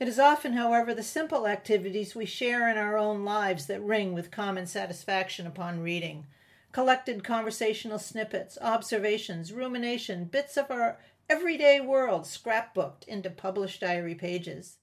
[0.00, 4.12] It is often, however, the simple activities we share in our own lives that ring
[4.14, 6.28] with common satisfaction upon reading.
[6.70, 10.98] Collected conversational snippets, observations, rumination, bits of our
[11.28, 14.76] everyday world scrapbooked into published diary pages.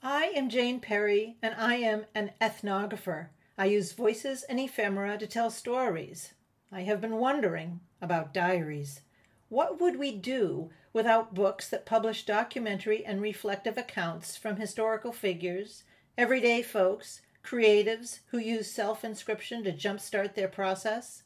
[0.00, 3.30] I am Jane Perry, and I am an ethnographer.
[3.58, 6.34] I use voices and ephemera to tell stories.
[6.70, 9.00] I have been wondering about diaries.
[9.48, 15.84] What would we do without books that publish documentary and reflective accounts from historical figures,
[16.18, 21.22] everyday folks, creatives who use self inscription to jumpstart their process?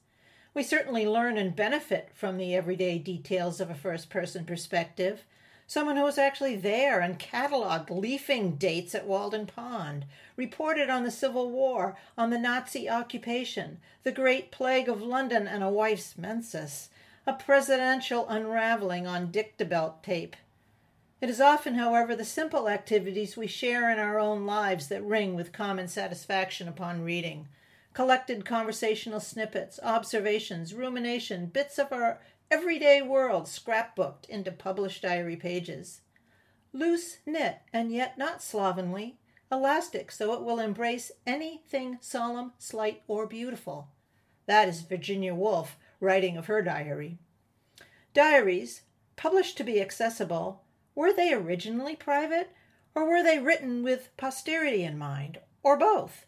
[0.55, 5.25] We certainly learn and benefit from the everyday details of a first person perspective,
[5.73, 10.05] Someone who was actually there and cataloged leafing dates at Walden Pond,
[10.37, 15.65] reported on the Civil War, on the Nazi occupation, the Great Plague of London and
[15.65, 16.91] a wife's menses,
[17.27, 20.37] a presidential unraveling on dictabelt tape.
[21.23, 25.35] It is often, however, the simple activities we share in our own lives that ring
[25.35, 27.49] with common satisfaction upon reading.
[27.95, 32.21] Collected conversational snippets, observations, rumination, bits of our
[32.53, 36.03] everyday world scrapbooked into published diary pages.
[36.75, 39.17] Loose knit and yet not slovenly,
[39.51, 43.89] elastic so it will embrace anything solemn, slight, or beautiful.
[44.45, 47.17] That is Virginia Woolf writing of her diary.
[48.13, 48.83] Diaries,
[49.17, 50.63] published to be accessible,
[50.95, 52.51] were they originally private,
[52.95, 56.27] or were they written with posterity in mind, or both?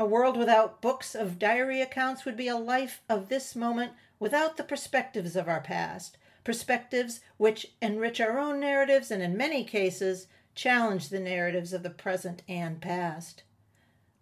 [0.00, 4.56] A world without books of diary accounts would be a life of this moment without
[4.56, 10.28] the perspectives of our past, perspectives which enrich our own narratives and in many cases
[10.54, 13.42] challenge the narratives of the present and past.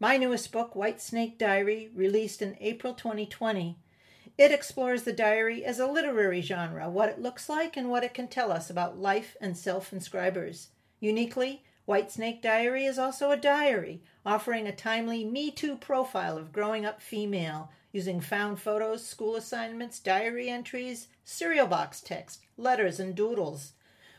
[0.01, 3.77] My newest book, White Snake Diary, released in April 2020,
[4.39, 8.15] it explores the diary as a literary genre, what it looks like and what it
[8.15, 10.69] can tell us about life and self-inscribers.
[11.01, 16.53] Uniquely, White Snake Diary is also a diary, offering a timely Me Too profile of
[16.53, 23.15] growing up female using found photos, school assignments, diary entries, cereal box text, letters, and
[23.15, 23.75] doodles.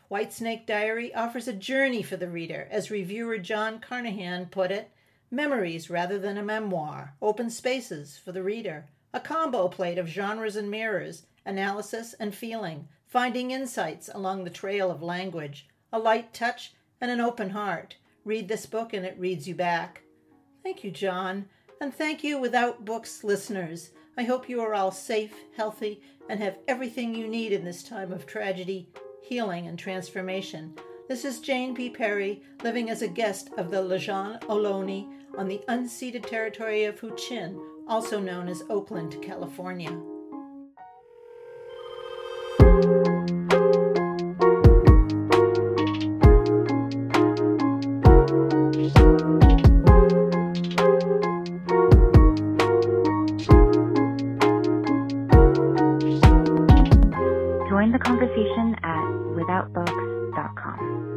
[0.08, 4.90] White Snake Diary offers a journey for the reader, as reviewer John Carnahan put it
[5.30, 10.56] memories rather than a memoir, open spaces for the reader, a combo plate of genres
[10.56, 16.72] and mirrors, analysis and feeling, finding insights along the trail of language, a light touch,
[17.02, 17.97] and an open heart.
[18.25, 20.02] Read this book and it reads you back.
[20.63, 21.46] Thank you, John.
[21.80, 23.91] And thank you, Without Books listeners.
[24.18, 28.12] I hope you are all safe, healthy, and have everything you need in this time
[28.12, 28.90] of tragedy,
[29.22, 30.74] healing, and transformation.
[31.08, 31.90] This is Jane P.
[31.90, 37.58] Perry, living as a guest of the Lisjan Ohlone on the unceded territory of Huichin,
[37.88, 39.97] also known as Oakland, California.
[57.78, 59.06] Join the conversation at
[59.38, 61.16] withoutbooks.com.